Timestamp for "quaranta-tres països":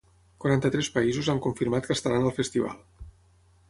0.45-1.31